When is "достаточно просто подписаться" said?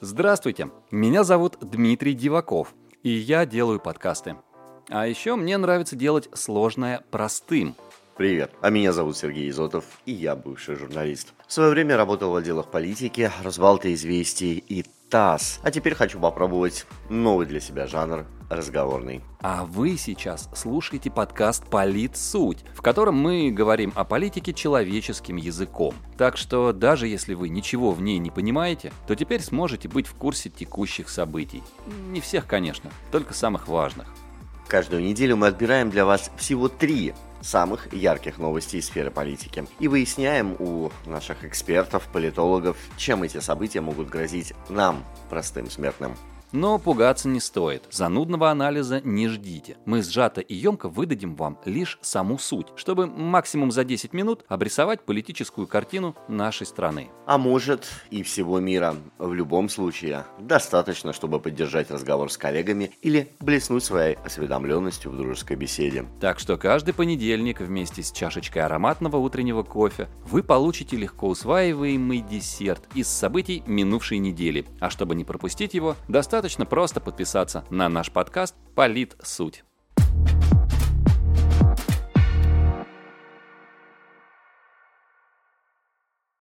76.38-77.64